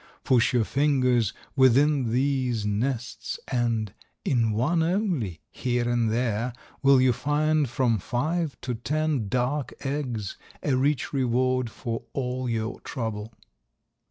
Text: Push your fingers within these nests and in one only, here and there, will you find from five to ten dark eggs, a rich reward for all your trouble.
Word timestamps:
Push 0.23 0.51
your 0.51 0.63
fingers 0.63 1.31
within 1.55 2.11
these 2.11 2.65
nests 2.65 3.39
and 3.49 3.93
in 4.25 4.49
one 4.49 4.81
only, 4.81 5.41
here 5.51 5.87
and 5.87 6.09
there, 6.11 6.53
will 6.81 6.99
you 6.99 7.13
find 7.13 7.69
from 7.69 7.99
five 7.99 8.59
to 8.61 8.73
ten 8.73 9.27
dark 9.27 9.75
eggs, 9.85 10.37
a 10.63 10.75
rich 10.75 11.13
reward 11.13 11.69
for 11.69 12.01
all 12.13 12.49
your 12.49 12.79
trouble. 12.79 13.31